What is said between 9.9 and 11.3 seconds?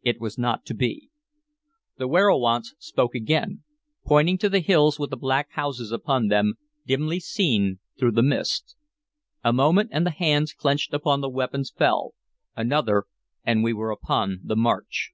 and the hands clenched upon the